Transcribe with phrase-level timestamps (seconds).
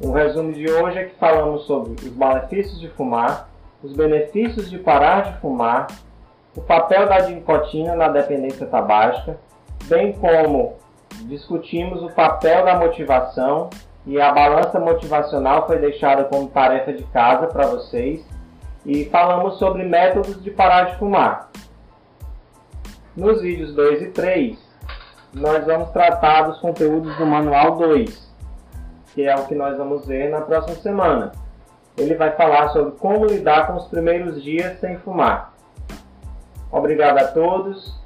[0.00, 3.50] o resumo de hoje é que falamos sobre os malefícios de fumar,
[3.82, 5.88] os benefícios de parar de fumar,
[6.56, 9.38] o papel da nicotina na dependência tabágica,
[9.84, 10.76] bem como
[11.24, 13.68] discutimos o papel da motivação
[14.06, 18.24] e a balança motivacional foi deixada como tarefa de casa para vocês
[18.86, 21.50] e falamos sobre métodos de parar de fumar.
[23.14, 24.58] Nos vídeos 2 e 3,
[25.34, 28.29] nós vamos tratar dos conteúdos do Manual 2,
[29.14, 31.32] que é o que nós vamos ver na próxima semana.
[31.96, 35.52] Ele vai falar sobre como lidar com os primeiros dias sem fumar.
[36.70, 38.00] Obrigado a todos